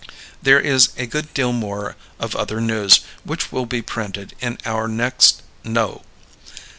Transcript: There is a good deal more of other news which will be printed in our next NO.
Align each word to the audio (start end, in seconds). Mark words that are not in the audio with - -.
There 0.41 0.59
is 0.59 0.89
a 0.97 1.05
good 1.05 1.31
deal 1.35 1.53
more 1.53 1.95
of 2.19 2.35
other 2.35 2.59
news 2.59 3.01
which 3.23 3.51
will 3.51 3.67
be 3.67 3.83
printed 3.83 4.33
in 4.41 4.57
our 4.65 4.87
next 4.87 5.43
NO. 5.63 6.01